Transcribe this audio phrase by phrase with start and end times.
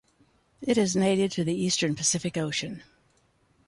[0.63, 2.81] It is native to the eastern Pacific Ocean.